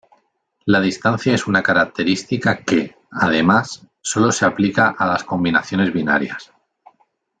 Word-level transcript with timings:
La 0.65 0.81
distancia 0.81 1.35
es 1.35 1.45
una 1.45 1.61
característica 1.61 2.57
que, 2.63 2.97
además, 3.11 3.85
sólo 4.01 4.31
se 4.31 4.45
aplica 4.47 4.87
a 4.97 5.05
las 5.05 5.23
combinaciones 5.23 5.93
binarias. 5.93 6.51